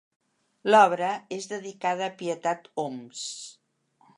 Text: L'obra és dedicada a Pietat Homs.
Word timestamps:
L'obra 0.69 1.09
és 1.37 1.47
dedicada 1.51 2.07
a 2.07 2.15
Pietat 2.23 2.69
Homs. 2.85 3.25